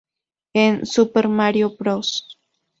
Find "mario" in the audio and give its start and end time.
1.27-1.75